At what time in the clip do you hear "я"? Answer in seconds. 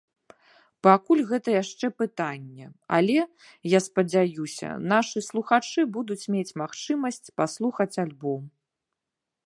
3.77-3.83